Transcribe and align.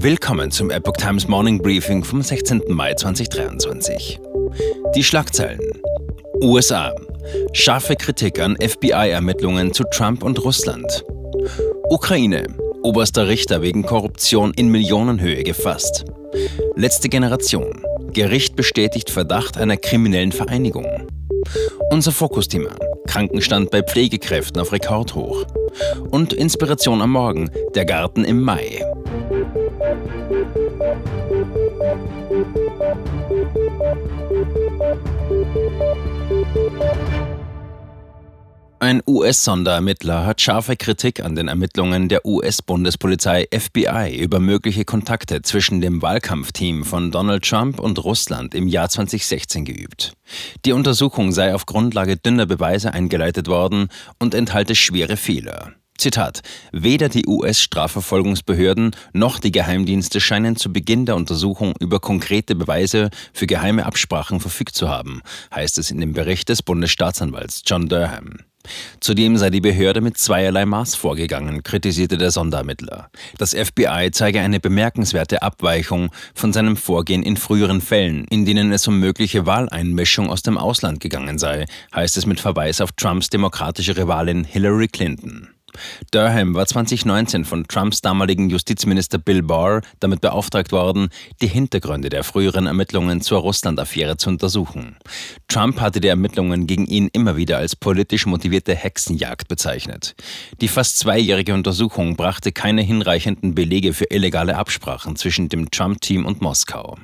Willkommen 0.00 0.52
zum 0.52 0.70
Epoch 0.70 0.96
Times 0.96 1.26
Morning 1.26 1.60
Briefing 1.60 2.04
vom 2.04 2.22
16. 2.22 2.62
Mai 2.68 2.94
2023. 2.94 4.20
Die 4.94 5.02
Schlagzeilen. 5.02 5.58
USA. 6.40 6.94
Scharfe 7.52 7.96
Kritik 7.96 8.38
an 8.38 8.56
FBI-Ermittlungen 8.56 9.72
zu 9.72 9.82
Trump 9.90 10.22
und 10.22 10.44
Russland. 10.44 11.04
Ukraine. 11.90 12.46
Oberster 12.84 13.26
Richter 13.26 13.60
wegen 13.60 13.82
Korruption 13.82 14.52
in 14.54 14.68
Millionenhöhe 14.68 15.42
gefasst. 15.42 16.04
Letzte 16.76 17.08
Generation. 17.08 17.82
Gericht 18.12 18.54
bestätigt 18.54 19.10
Verdacht 19.10 19.58
einer 19.58 19.76
kriminellen 19.76 20.30
Vereinigung. 20.30 21.08
Unser 21.90 22.12
Fokusthema. 22.12 22.70
Krankenstand 23.08 23.72
bei 23.72 23.82
Pflegekräften 23.82 24.60
auf 24.60 24.70
Rekordhoch. 24.70 25.44
Und 26.10 26.32
Inspiration 26.32 27.02
am 27.02 27.10
Morgen. 27.10 27.50
Der 27.74 27.84
Garten 27.84 28.24
im 28.24 28.40
Mai. 28.42 28.84
Ein 38.80 39.02
US-Sonderermittler 39.06 40.24
hat 40.24 40.40
scharfe 40.40 40.76
Kritik 40.76 41.24
an 41.24 41.34
den 41.34 41.48
Ermittlungen 41.48 42.08
der 42.08 42.24
US-Bundespolizei 42.24 43.48
FBI 43.52 44.16
über 44.16 44.38
mögliche 44.38 44.84
Kontakte 44.84 45.42
zwischen 45.42 45.80
dem 45.80 46.00
Wahlkampfteam 46.00 46.84
von 46.84 47.10
Donald 47.10 47.44
Trump 47.44 47.80
und 47.80 48.02
Russland 48.04 48.54
im 48.54 48.68
Jahr 48.68 48.88
2016 48.88 49.64
geübt. 49.64 50.12
Die 50.64 50.72
Untersuchung 50.72 51.32
sei 51.32 51.54
auf 51.54 51.66
Grundlage 51.66 52.16
dünner 52.16 52.46
Beweise 52.46 52.94
eingeleitet 52.94 53.48
worden 53.48 53.88
und 54.20 54.32
enthalte 54.32 54.76
schwere 54.76 55.16
Fehler. 55.16 55.72
Zitat: 55.98 56.42
Weder 56.72 57.08
die 57.08 57.26
US-Strafverfolgungsbehörden 57.26 58.92
noch 59.12 59.40
die 59.40 59.50
Geheimdienste 59.50 60.20
scheinen 60.20 60.56
zu 60.56 60.72
Beginn 60.72 61.06
der 61.06 61.16
Untersuchung 61.16 61.74
über 61.80 61.98
konkrete 61.98 62.54
Beweise 62.54 63.10
für 63.32 63.46
geheime 63.46 63.84
Absprachen 63.84 64.38
verfügt 64.38 64.76
zu 64.76 64.88
haben, 64.88 65.22
heißt 65.54 65.76
es 65.78 65.90
in 65.90 66.00
dem 66.00 66.12
Bericht 66.12 66.48
des 66.48 66.62
Bundesstaatsanwalts 66.62 67.62
John 67.66 67.88
Durham. 67.88 68.38
Zudem 69.00 69.36
sei 69.36 69.50
die 69.50 69.60
Behörde 69.60 70.00
mit 70.00 70.18
zweierlei 70.18 70.66
Maß 70.66 70.94
vorgegangen, 70.94 71.62
kritisierte 71.62 72.18
der 72.18 72.30
Sonderermittler. 72.30 73.10
Das 73.38 73.54
FBI 73.54 74.10
zeige 74.12 74.40
eine 74.40 74.60
bemerkenswerte 74.60 75.42
Abweichung 75.42 76.10
von 76.34 76.52
seinem 76.52 76.76
Vorgehen 76.76 77.22
in 77.22 77.36
früheren 77.36 77.80
Fällen, 77.80 78.24
in 78.30 78.44
denen 78.44 78.72
es 78.72 78.86
um 78.86 79.00
mögliche 79.00 79.46
Wahleinmischung 79.46 80.30
aus 80.30 80.42
dem 80.42 80.58
Ausland 80.58 81.00
gegangen 81.00 81.38
sei, 81.38 81.64
heißt 81.94 82.16
es 82.16 82.26
mit 82.26 82.40
Verweis 82.40 82.80
auf 82.80 82.92
Trumps 82.92 83.30
demokratische 83.30 83.96
Rivalin 83.96 84.44
Hillary 84.44 84.88
Clinton. 84.88 85.48
Durham 86.10 86.54
war 86.54 86.66
2019 86.66 87.44
von 87.44 87.66
Trumps 87.66 88.00
damaligen 88.00 88.50
Justizminister 88.50 89.18
Bill 89.18 89.42
Barr 89.42 89.82
damit 90.00 90.20
beauftragt 90.20 90.72
worden, 90.72 91.08
die 91.40 91.46
Hintergründe 91.46 92.08
der 92.08 92.24
früheren 92.24 92.66
Ermittlungen 92.66 93.20
zur 93.20 93.40
Russland-Affäre 93.40 94.16
zu 94.16 94.30
untersuchen. 94.30 94.96
Trump 95.48 95.80
hatte 95.80 96.00
die 96.00 96.08
Ermittlungen 96.08 96.66
gegen 96.66 96.86
ihn 96.86 97.08
immer 97.12 97.36
wieder 97.36 97.58
als 97.58 97.76
politisch 97.76 98.26
motivierte 98.26 98.74
Hexenjagd 98.74 99.48
bezeichnet. 99.48 100.14
Die 100.60 100.68
fast 100.68 100.98
zweijährige 100.98 101.54
Untersuchung 101.54 102.16
brachte 102.16 102.52
keine 102.52 102.82
hinreichenden 102.82 103.54
Belege 103.54 103.92
für 103.92 104.06
illegale 104.10 104.56
Absprachen 104.56 105.16
zwischen 105.16 105.48
dem 105.48 105.70
Trump-Team 105.70 106.26
und 106.26 106.40
Moskau. 106.40 106.96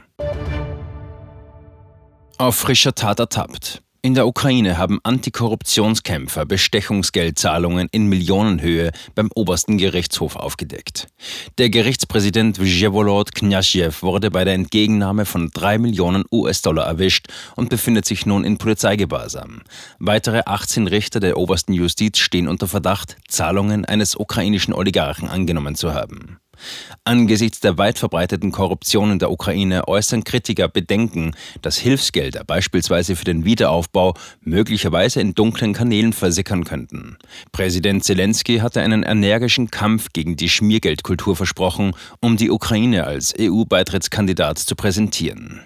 Auf 2.39 2.57
frischer 2.57 2.95
Tat 2.95 3.21
ertappt. 3.21 3.83
In 4.05 4.13
der 4.13 4.27
Ukraine 4.27 4.77
haben 4.77 5.01
Antikorruptionskämpfer 5.03 6.45
Bestechungsgeldzahlungen 6.45 7.89
in 7.91 8.07
Millionenhöhe 8.07 8.91
beim 9.15 9.31
obersten 9.35 9.79
Gerichtshof 9.79 10.37
aufgedeckt. 10.37 11.07
Der 11.57 11.71
Gerichtspräsident 11.71 12.59
Vjevolod 12.59 13.35
Knyazjew 13.35 14.03
wurde 14.03 14.31
bei 14.31 14.45
der 14.45 14.53
Entgegennahme 14.53 15.25
von 15.25 15.49
drei 15.55 15.79
Millionen 15.79 16.25
US-Dollar 16.31 16.85
erwischt 16.85 17.29
und 17.57 17.71
befindet 17.71 18.05
sich 18.05 18.27
nun 18.27 18.45
in 18.45 18.59
Polizeigewahrsam. 18.59 19.63
Weitere 19.99 20.43
18 20.45 20.87
Richter 20.87 21.21
der 21.21 21.39
obersten 21.39 21.73
Justiz 21.73 22.19
stehen 22.19 22.47
unter 22.47 22.69
Verdacht, 22.69 23.17
Zahlungen 23.27 23.87
eines 23.87 24.17
ukrainischen 24.17 24.75
Oligarchen 24.75 25.31
angenommen 25.31 25.77
zu 25.77 25.95
haben. 25.95 26.37
Angesichts 27.05 27.61
der 27.61 27.79
weit 27.79 27.99
verbreiteten 27.99 28.53
Korruption 28.53 29.13
in 29.13 29.19
der 29.19 29.31
Ukraine 29.31 29.89
äußern 29.89 30.25
Kritiker 30.25 30.69
Bedenken, 30.69 31.35
dass 31.63 31.79
Hilfsgelder 31.79 32.45
beispielsweise 32.45 33.17
für 33.17 33.25
den 33.25 33.45
Wiederaufbau 33.45 34.15
möglicherweise 34.41 35.21
in 35.21 35.35
dunklen 35.35 35.73
Kanälen 35.73 36.13
versickern 36.13 36.65
könnten. 36.65 37.17
Präsident 37.53 38.05
Zelensky 38.05 38.59
hatte 38.59 38.81
einen 38.81 39.03
energischen 39.03 39.71
Kampf 39.71 40.09
gegen 40.13 40.37
die 40.37 40.49
Schmiergeldkultur 40.49 41.37
versprochen, 41.37 41.95
um 42.21 42.37
die 42.37 42.51
Ukraine 42.51 43.05
als 43.05 43.35
EU-Beitrittskandidat 43.39 44.59
zu 44.59 44.75
präsentieren. 44.77 45.61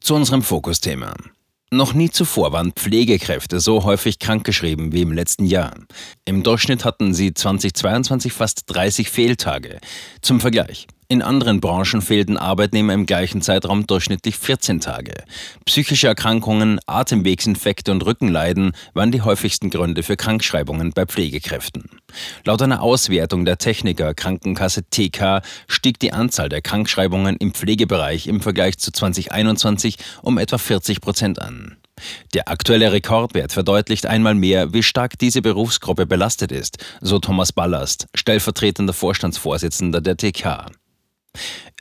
Zu 0.00 0.14
unserem 0.14 0.42
Fokusthema. 0.42 1.14
Noch 1.72 1.94
nie 1.94 2.10
zuvor 2.10 2.52
waren 2.52 2.72
Pflegekräfte 2.72 3.60
so 3.60 3.84
häufig 3.84 4.18
krankgeschrieben 4.18 4.92
wie 4.92 5.02
im 5.02 5.12
letzten 5.12 5.46
Jahr. 5.46 5.74
Im 6.24 6.42
Durchschnitt 6.42 6.84
hatten 6.84 7.14
sie 7.14 7.32
2022 7.32 8.32
fast 8.32 8.62
30 8.66 9.08
Fehltage. 9.08 9.78
Zum 10.20 10.40
Vergleich. 10.40 10.88
In 11.10 11.22
anderen 11.22 11.60
Branchen 11.60 12.02
fehlten 12.02 12.36
Arbeitnehmer 12.36 12.94
im 12.94 13.04
gleichen 13.04 13.42
Zeitraum 13.42 13.84
durchschnittlich 13.84 14.36
14 14.36 14.78
Tage. 14.78 15.24
Psychische 15.64 16.06
Erkrankungen, 16.06 16.78
Atemwegsinfekte 16.86 17.90
und 17.90 18.06
Rückenleiden 18.06 18.76
waren 18.94 19.10
die 19.10 19.22
häufigsten 19.22 19.70
Gründe 19.70 20.04
für 20.04 20.16
Krankschreibungen 20.16 20.92
bei 20.92 21.06
Pflegekräften. 21.06 21.90
Laut 22.44 22.62
einer 22.62 22.80
Auswertung 22.80 23.44
der 23.44 23.58
Techniker 23.58 24.14
Krankenkasse 24.14 24.84
TK 24.88 25.42
stieg 25.66 25.98
die 25.98 26.12
Anzahl 26.12 26.48
der 26.48 26.62
Krankschreibungen 26.62 27.38
im 27.38 27.54
Pflegebereich 27.54 28.28
im 28.28 28.40
Vergleich 28.40 28.78
zu 28.78 28.92
2021 28.92 29.96
um 30.22 30.38
etwa 30.38 30.58
40 30.58 31.00
Prozent 31.00 31.42
an. 31.42 31.76
Der 32.34 32.48
aktuelle 32.48 32.92
Rekordwert 32.92 33.50
verdeutlicht 33.50 34.06
einmal 34.06 34.36
mehr, 34.36 34.72
wie 34.72 34.84
stark 34.84 35.18
diese 35.18 35.42
Berufsgruppe 35.42 36.06
belastet 36.06 36.52
ist, 36.52 36.78
so 37.00 37.18
Thomas 37.18 37.52
Ballast, 37.52 38.06
stellvertretender 38.14 38.92
Vorstandsvorsitzender 38.92 40.00
der 40.00 40.16
TK. 40.16 40.70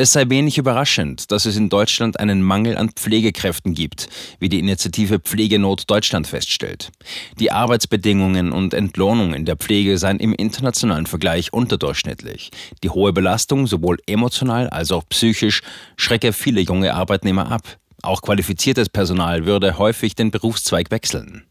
Es 0.02 0.14
sei 0.14 0.30
wenig 0.30 0.58
überraschend, 0.58 1.30
dass 1.30 1.46
es 1.46 1.58
in 1.58 1.68
Deutschland 1.68 2.22
einen 2.22 2.42
Mangel 2.42 2.78
an 2.78 2.92
Pflegekräften 2.92 3.74
gibt, 3.74 4.08
wie 4.40 4.48
die 4.48 4.60
Initiative 4.60 5.20
Pflegenot 5.20 5.84
Deutschland 5.88 6.26
feststellt. 6.26 6.92
Die 7.38 7.52
Arbeitsbedingungen 7.52 8.54
und 8.54 8.74
Entlohnung 8.74 9.34
in 9.34 9.44
der 9.44 9.58
Pflege 9.58 9.98
seien 9.98 10.22
im 10.22 10.34
internationalen 10.34 11.06
Vergleich 11.06 11.52
unterdurchschnittlich. 11.52 12.50
Die 12.82 12.90
hohe 12.90 13.12
Belastung, 13.12 13.68
sowohl 13.68 13.98
emotional 14.08 14.70
als 14.70 14.94
auch 14.94 15.04
psychisch, 15.10 15.64
schrecke 15.98 16.32
viele 16.32 16.62
junge 16.62 16.94
Arbeitnehmer 16.94 17.52
ab. 17.52 17.64
Auch 18.02 18.22
qualifiziertes 18.22 18.88
Personal 18.88 19.46
würde 19.46 19.78
häufig 19.78 20.16
den 20.16 20.32
Berufszweig 20.32 20.92
wechseln. 20.92 21.49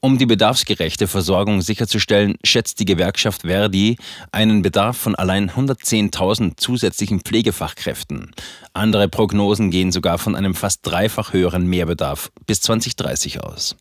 Um 0.00 0.18
die 0.18 0.26
bedarfsgerechte 0.26 1.06
Versorgung 1.06 1.62
sicherzustellen, 1.62 2.36
schätzt 2.44 2.80
die 2.80 2.84
Gewerkschaft 2.84 3.42
Verdi 3.42 3.96
einen 4.32 4.62
Bedarf 4.62 4.96
von 4.96 5.14
allein 5.14 5.50
110.000 5.50 6.56
zusätzlichen 6.56 7.20
Pflegefachkräften. 7.20 8.32
Andere 8.72 9.08
Prognosen 9.08 9.70
gehen 9.70 9.92
sogar 9.92 10.18
von 10.18 10.34
einem 10.34 10.54
fast 10.54 10.80
dreifach 10.82 11.32
höheren 11.32 11.66
Mehrbedarf 11.66 12.30
bis 12.46 12.60
2030 12.60 13.42
aus. 13.42 13.76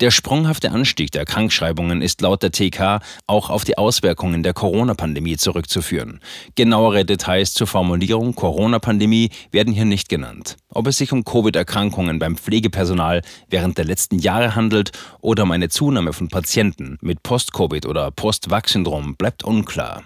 Der 0.00 0.10
sprunghafte 0.10 0.70
Anstieg 0.70 1.10
der 1.10 1.24
Krankschreibungen 1.24 2.02
ist 2.02 2.20
laut 2.20 2.42
der 2.42 2.52
TK 2.52 3.00
auch 3.26 3.50
auf 3.50 3.64
die 3.64 3.78
Auswirkungen 3.78 4.42
der 4.42 4.54
Corona-Pandemie 4.54 5.36
zurückzuführen. 5.36 6.20
Genauere 6.54 7.04
Details 7.04 7.52
zur 7.54 7.66
Formulierung 7.66 8.34
Corona-Pandemie 8.34 9.30
werden 9.50 9.72
hier 9.72 9.84
nicht 9.84 10.08
genannt. 10.08 10.56
Ob 10.68 10.86
es 10.86 10.98
sich 10.98 11.12
um 11.12 11.24
Covid-Erkrankungen 11.24 12.18
beim 12.18 12.36
Pflegepersonal 12.36 13.22
während 13.48 13.78
der 13.78 13.84
letzten 13.84 14.18
Jahre 14.18 14.54
handelt 14.54 14.92
oder 15.20 15.42
um 15.44 15.50
eine 15.50 15.68
Zunahme 15.68 16.12
von 16.12 16.28
Patienten 16.28 16.98
mit 17.00 17.22
Post-Covid 17.22 17.86
oder 17.86 18.10
Post-Vac-Syndrom 18.10 19.16
bleibt 19.16 19.44
unklar. 19.44 20.02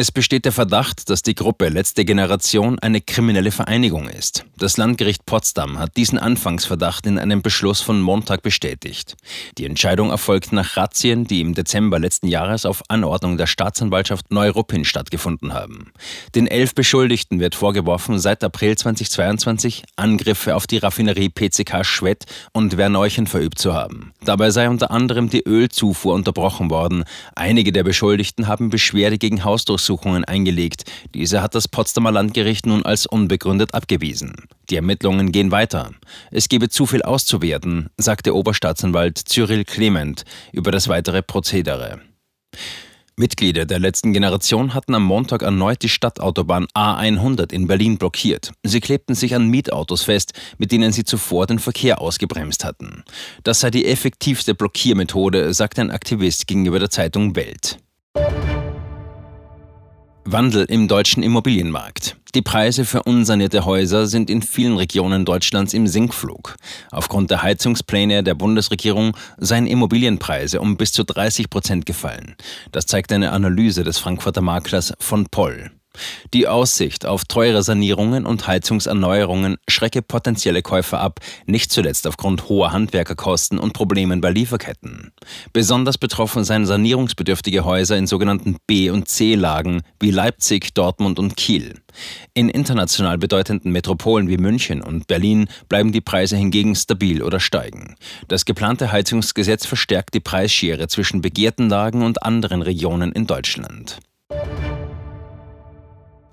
Es 0.00 0.12
besteht 0.12 0.44
der 0.44 0.52
Verdacht, 0.52 1.10
dass 1.10 1.22
die 1.22 1.34
Gruppe 1.34 1.68
Letzte 1.70 2.04
Generation 2.04 2.78
eine 2.78 3.00
kriminelle 3.00 3.50
Vereinigung 3.50 4.08
ist. 4.08 4.44
Das 4.58 4.76
Landgericht 4.76 5.24
Potsdam 5.24 5.78
hat 5.78 5.96
diesen 5.96 6.18
Anfangsverdacht 6.18 7.06
in 7.06 7.18
einem 7.18 7.42
Beschluss 7.42 7.80
von 7.80 8.00
Montag 8.00 8.42
bestätigt. 8.42 9.16
Die 9.56 9.64
Entscheidung 9.64 10.10
erfolgt 10.10 10.52
nach 10.52 10.76
Razzien, 10.76 11.24
die 11.24 11.40
im 11.40 11.54
Dezember 11.54 11.98
letzten 11.98 12.28
Jahres 12.28 12.66
auf 12.66 12.82
Anordnung 12.88 13.36
der 13.36 13.46
Staatsanwaltschaft 13.46 14.30
Neuruppin 14.30 14.84
stattgefunden 14.84 15.54
haben. 15.54 15.92
Den 16.34 16.46
elf 16.46 16.74
Beschuldigten 16.74 17.40
wird 17.40 17.54
vorgeworfen, 17.54 18.18
seit 18.18 18.42
April 18.42 18.76
2022 18.76 19.84
Angriffe 19.96 20.56
auf 20.56 20.66
die 20.66 20.78
Raffinerie 20.78 21.30
PCK 21.30 21.84
Schwedt 21.84 22.24
und 22.52 22.76
Werneuchen 22.76 23.26
verübt 23.26 23.58
zu 23.58 23.74
haben. 23.74 24.12
Dabei 24.24 24.50
sei 24.50 24.68
unter 24.68 24.90
anderem 24.90 25.30
die 25.30 25.44
Ölzufuhr 25.44 26.14
unterbrochen 26.14 26.70
worden. 26.70 27.04
Einige 27.34 27.72
der 27.72 27.84
Beschuldigten 27.84 28.48
haben 28.48 28.70
Beschwerde 28.70 29.18
gegen 29.18 29.44
Hausdurchsuchungen 29.44 29.88
Durchsuchungen 29.98 30.24
eingelegt. 30.24 30.84
Diese 31.14 31.42
hat 31.42 31.54
das 31.54 31.68
Potsdamer 31.68 32.12
Landgericht 32.12 32.66
nun 32.66 32.84
als 32.84 33.06
unbegründet 33.06 33.74
abgewiesen. 33.74 34.47
Die 34.70 34.76
Ermittlungen 34.76 35.32
gehen 35.32 35.50
weiter. 35.50 35.92
Es 36.30 36.48
gebe 36.48 36.68
zu 36.68 36.86
viel 36.86 37.02
auszuwerten, 37.02 37.88
sagte 37.96 38.34
Oberstaatsanwalt 38.34 39.18
Cyril 39.28 39.64
Clement 39.64 40.24
über 40.52 40.70
das 40.70 40.88
weitere 40.88 41.22
Prozedere. 41.22 42.00
Mitglieder 43.18 43.66
der 43.66 43.80
letzten 43.80 44.12
Generation 44.12 44.74
hatten 44.74 44.94
am 44.94 45.02
Montag 45.02 45.42
erneut 45.42 45.82
die 45.82 45.88
Stadtautobahn 45.88 46.66
A100 46.74 47.52
in 47.52 47.66
Berlin 47.66 47.98
blockiert. 47.98 48.52
Sie 48.62 48.80
klebten 48.80 49.16
sich 49.16 49.34
an 49.34 49.48
Mietautos 49.48 50.04
fest, 50.04 50.34
mit 50.56 50.70
denen 50.70 50.92
sie 50.92 51.02
zuvor 51.02 51.46
den 51.46 51.58
Verkehr 51.58 52.00
ausgebremst 52.00 52.64
hatten. 52.64 53.02
Das 53.42 53.60
sei 53.60 53.70
die 53.70 53.86
effektivste 53.86 54.54
Blockiermethode, 54.54 55.52
sagt 55.52 55.80
ein 55.80 55.90
Aktivist 55.90 56.46
gegenüber 56.46 56.78
der 56.78 56.90
Zeitung 56.90 57.34
Welt. 57.34 57.78
Wandel 60.32 60.66
im 60.66 60.88
deutschen 60.88 61.22
Immobilienmarkt. 61.22 62.16
Die 62.34 62.42
Preise 62.42 62.84
für 62.84 63.04
unsanierte 63.04 63.64
Häuser 63.64 64.06
sind 64.06 64.28
in 64.28 64.42
vielen 64.42 64.76
Regionen 64.76 65.24
Deutschlands 65.24 65.72
im 65.72 65.86
Sinkflug. 65.86 66.56
Aufgrund 66.90 67.30
der 67.30 67.42
Heizungspläne 67.42 68.22
der 68.22 68.34
Bundesregierung 68.34 69.16
seien 69.38 69.66
Immobilienpreise 69.66 70.60
um 70.60 70.76
bis 70.76 70.92
zu 70.92 71.04
30 71.04 71.48
Prozent 71.48 71.86
gefallen. 71.86 72.36
Das 72.72 72.84
zeigt 72.84 73.10
eine 73.10 73.32
Analyse 73.32 73.84
des 73.84 73.96
Frankfurter 73.96 74.42
Maklers 74.42 74.92
von 74.98 75.26
Poll. 75.28 75.70
Die 76.34 76.46
Aussicht 76.46 77.06
auf 77.06 77.24
teure 77.24 77.62
Sanierungen 77.62 78.26
und 78.26 78.46
Heizungserneuerungen 78.46 79.56
schrecke 79.68 80.02
potenzielle 80.02 80.62
Käufer 80.62 81.00
ab, 81.00 81.20
nicht 81.46 81.72
zuletzt 81.72 82.06
aufgrund 82.06 82.48
hoher 82.48 82.72
Handwerkerkosten 82.72 83.58
und 83.58 83.72
Problemen 83.72 84.20
bei 84.20 84.30
Lieferketten. 84.30 85.12
Besonders 85.52 85.98
betroffen 85.98 86.44
seien 86.44 86.66
sanierungsbedürftige 86.66 87.64
Häuser 87.64 87.96
in 87.96 88.06
sogenannten 88.06 88.56
B- 88.66 88.90
und 88.90 89.08
C-Lagen 89.08 89.82
wie 90.00 90.10
Leipzig, 90.10 90.74
Dortmund 90.74 91.18
und 91.18 91.36
Kiel. 91.36 91.74
In 92.34 92.48
international 92.48 93.18
bedeutenden 93.18 93.72
Metropolen 93.72 94.28
wie 94.28 94.38
München 94.38 94.82
und 94.82 95.06
Berlin 95.06 95.48
bleiben 95.68 95.92
die 95.92 96.00
Preise 96.00 96.36
hingegen 96.36 96.74
stabil 96.74 97.22
oder 97.22 97.40
steigen. 97.40 97.96
Das 98.28 98.44
geplante 98.44 98.92
Heizungsgesetz 98.92 99.66
verstärkt 99.66 100.14
die 100.14 100.20
Preisschere 100.20 100.88
zwischen 100.88 101.20
begehrten 101.20 101.68
Lagen 101.68 102.02
und 102.02 102.22
anderen 102.22 102.62
Regionen 102.62 103.12
in 103.12 103.26
Deutschland. 103.26 103.98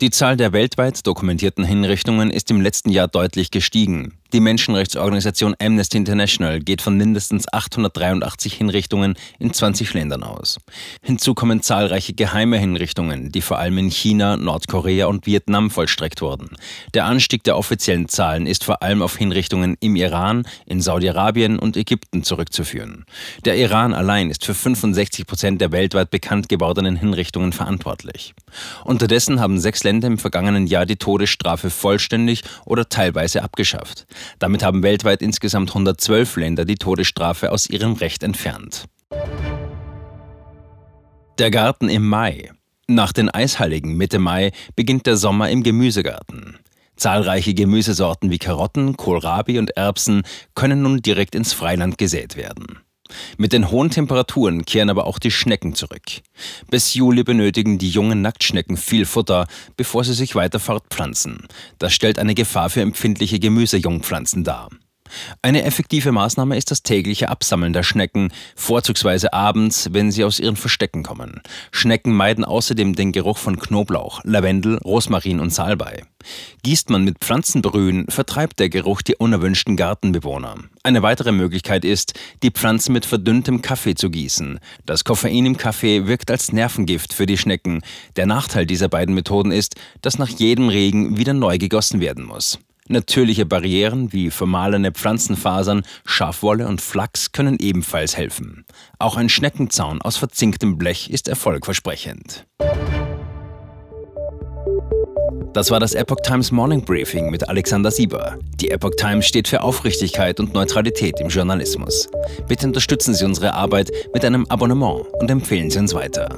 Die 0.01 0.09
Zahl 0.09 0.35
der 0.35 0.51
weltweit 0.51 1.07
dokumentierten 1.07 1.63
Hinrichtungen 1.63 2.29
ist 2.29 2.51
im 2.51 2.59
letzten 2.59 2.89
Jahr 2.89 3.07
deutlich 3.07 3.49
gestiegen. 3.49 4.17
Die 4.35 4.41
Menschenrechtsorganisation 4.41 5.55
Amnesty 5.61 5.95
International 5.95 6.59
geht 6.59 6.81
von 6.81 6.97
mindestens 6.97 7.45
883 7.53 8.53
Hinrichtungen 8.53 9.13
in 9.39 9.53
20 9.53 9.93
Ländern 9.93 10.23
aus. 10.23 10.57
Hinzu 11.01 11.33
kommen 11.33 11.61
zahlreiche 11.61 12.11
geheime 12.11 12.57
Hinrichtungen, 12.57 13.31
die 13.31 13.39
vor 13.39 13.59
allem 13.59 13.77
in 13.77 13.89
China, 13.89 14.35
Nordkorea 14.35 15.05
und 15.05 15.25
Vietnam 15.25 15.71
vollstreckt 15.71 16.21
wurden. 16.21 16.49
Der 16.93 17.05
Anstieg 17.05 17.45
der 17.45 17.57
offiziellen 17.57 18.09
Zahlen 18.09 18.45
ist 18.45 18.65
vor 18.65 18.83
allem 18.83 19.01
auf 19.01 19.15
Hinrichtungen 19.15 19.77
im 19.79 19.95
Iran, 19.95 20.45
in 20.65 20.81
Saudi-Arabien 20.81 21.57
und 21.57 21.77
Ägypten 21.77 22.23
zurückzuführen. 22.25 23.05
Der 23.45 23.55
Iran 23.55 23.93
allein 23.93 24.29
ist 24.29 24.43
für 24.43 24.53
65 24.53 25.27
Prozent 25.27 25.61
der 25.61 25.71
weltweit 25.71 26.11
bekannt 26.11 26.49
gewordenen 26.49 26.97
Hinrichtungen 26.97 27.53
verantwortlich. 27.53 28.33
Unterdessen 28.83 29.39
haben 29.39 29.59
sechs 29.59 29.85
Länder 29.85 30.09
im 30.09 30.17
vergangenen 30.17 30.67
Jahr 30.67 30.85
die 30.85 30.97
Todesstrafe 30.97 31.69
vollständig 31.69 32.43
oder 32.65 32.89
teilweise 32.89 33.41
abgeschafft. 33.41 34.05
Damit 34.39 34.63
haben 34.63 34.83
weltweit 34.83 35.21
insgesamt 35.21 35.69
112 35.69 36.37
Länder 36.37 36.65
die 36.65 36.75
Todesstrafe 36.75 37.51
aus 37.51 37.69
ihrem 37.69 37.93
Recht 37.93 38.23
entfernt. 38.23 38.85
Der 41.37 41.51
Garten 41.51 41.89
im 41.89 42.07
Mai. 42.07 42.51
Nach 42.87 43.11
den 43.11 43.29
Eisheiligen 43.29 43.97
Mitte 43.97 44.19
Mai 44.19 44.51
beginnt 44.75 45.05
der 45.05 45.17
Sommer 45.17 45.49
im 45.49 45.63
Gemüsegarten. 45.63 46.59
Zahlreiche 46.95 47.53
Gemüsesorten 47.53 48.29
wie 48.31 48.37
Karotten, 48.37 48.95
Kohlrabi 48.95 49.59
und 49.59 49.71
Erbsen 49.71 50.23
können 50.53 50.81
nun 50.81 51.01
direkt 51.01 51.35
ins 51.35 51.51
Freiland 51.51 51.97
gesät 51.97 52.37
werden. 52.37 52.84
Mit 53.37 53.53
den 53.53 53.71
hohen 53.71 53.89
Temperaturen 53.89 54.65
kehren 54.65 54.89
aber 54.89 55.05
auch 55.05 55.19
die 55.19 55.31
Schnecken 55.31 55.75
zurück. 55.75 56.21
Bis 56.69 56.93
Juli 56.93 57.23
benötigen 57.23 57.77
die 57.77 57.89
jungen 57.89 58.21
Nacktschnecken 58.21 58.77
viel 58.77 59.05
Futter, 59.05 59.47
bevor 59.77 60.03
sie 60.03 60.13
sich 60.13 60.35
weiter 60.35 60.59
fortpflanzen. 60.59 61.47
Das 61.79 61.93
stellt 61.93 62.19
eine 62.19 62.35
Gefahr 62.35 62.69
für 62.69 62.81
empfindliche 62.81 63.39
Gemüsejungpflanzen 63.39 64.43
dar. 64.43 64.69
Eine 65.41 65.63
effektive 65.63 66.11
Maßnahme 66.11 66.57
ist 66.57 66.71
das 66.71 66.83
tägliche 66.83 67.29
Absammeln 67.29 67.73
der 67.73 67.83
Schnecken, 67.83 68.31
vorzugsweise 68.55 69.33
abends, 69.33 69.89
wenn 69.91 70.11
sie 70.11 70.23
aus 70.23 70.39
ihren 70.39 70.55
Verstecken 70.55 71.03
kommen. 71.03 71.41
Schnecken 71.71 72.13
meiden 72.13 72.43
außerdem 72.43 72.95
den 72.95 73.11
Geruch 73.11 73.37
von 73.37 73.59
Knoblauch, 73.59 74.21
Lavendel, 74.23 74.77
Rosmarin 74.79 75.39
und 75.39 75.53
Salbei. 75.53 76.03
Gießt 76.63 76.89
man 76.89 77.03
mit 77.03 77.19
Pflanzenbrühen, 77.19 78.07
vertreibt 78.09 78.59
der 78.59 78.69
Geruch 78.69 79.01
die 79.03 79.15
unerwünschten 79.15 79.75
Gartenbewohner. 79.75 80.55
Eine 80.83 81.03
weitere 81.03 81.31
Möglichkeit 81.31 81.85
ist, 81.85 82.13
die 82.41 82.51
Pflanzen 82.51 82.93
mit 82.93 83.05
verdünntem 83.05 83.61
Kaffee 83.61 83.95
zu 83.95 84.09
gießen. 84.09 84.59
Das 84.85 85.03
Koffein 85.03 85.45
im 85.45 85.57
Kaffee 85.57 86.07
wirkt 86.07 86.31
als 86.31 86.51
Nervengift 86.51 87.13
für 87.13 87.27
die 87.27 87.37
Schnecken. 87.37 87.81
Der 88.15 88.25
Nachteil 88.25 88.65
dieser 88.65 88.89
beiden 88.89 89.13
Methoden 89.13 89.51
ist, 89.51 89.75
dass 90.01 90.17
nach 90.17 90.29
jedem 90.29 90.69
Regen 90.69 91.17
wieder 91.17 91.33
neu 91.33 91.57
gegossen 91.59 91.99
werden 91.99 92.25
muss. 92.25 92.59
Natürliche 92.87 93.47
Barrieren 93.47 94.13
wie 94.13 94.29
vermahlene 94.29 94.91
Pflanzenfasern, 94.91 95.81
Schafwolle 96.05 96.67
und 96.67 96.81
Flachs 96.81 97.31
können 97.31 97.57
ebenfalls 97.59 98.15
helfen. 98.15 98.63
Auch 98.99 99.17
ein 99.17 99.27
Schneckenzaun 99.27 100.03
aus 100.03 100.17
verzinktem 100.17 100.77
Blech 100.77 101.09
ist 101.09 101.27
erfolgversprechend. 101.27 102.45
Das 105.53 105.71
war 105.71 105.79
das 105.79 105.95
Epoch 105.95 106.19
Times 106.21 106.51
Morning 106.51 106.85
Briefing 106.85 107.31
mit 107.31 107.49
Alexander 107.49 107.89
Sieber. 107.89 108.37
Die 108.59 108.69
Epoch 108.69 108.91
Times 108.97 109.25
steht 109.25 109.47
für 109.47 109.61
Aufrichtigkeit 109.61 110.39
und 110.39 110.53
Neutralität 110.53 111.19
im 111.19 111.29
Journalismus. 111.29 112.07
Bitte 112.47 112.67
unterstützen 112.67 113.15
Sie 113.15 113.25
unsere 113.25 113.55
Arbeit 113.55 113.89
mit 114.13 114.23
einem 114.23 114.45
Abonnement 114.49 115.07
und 115.19 115.31
empfehlen 115.31 115.71
Sie 115.71 115.79
uns 115.79 115.95
weiter. 115.95 116.37